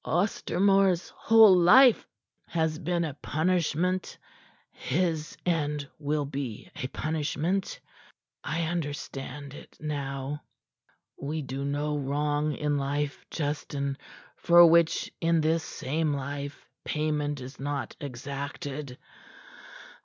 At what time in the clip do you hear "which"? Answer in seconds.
14.65-15.13